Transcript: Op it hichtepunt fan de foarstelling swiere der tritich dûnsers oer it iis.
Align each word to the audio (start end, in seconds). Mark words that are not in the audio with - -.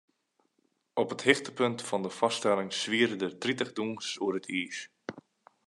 Op 1.01 1.11
it 1.15 1.25
hichtepunt 1.27 1.79
fan 1.87 2.03
de 2.05 2.11
foarstelling 2.17 2.69
swiere 2.81 3.15
der 3.21 3.33
tritich 3.41 3.71
dûnsers 3.77 4.11
oer 4.23 4.35
it 4.39 4.47
iis. 4.59 4.79